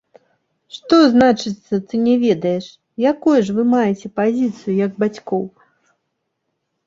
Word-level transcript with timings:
Што 0.75 0.97
значыцца, 1.15 1.73
ты 1.89 1.95
не 2.05 2.15
ведаеш, 2.23 2.65
якую 3.11 3.35
ж 3.49 3.55
вы 3.57 3.63
маеце 3.73 4.07
пазіцыю 4.21 4.75
як 4.85 4.91
бацькоў? 5.03 5.43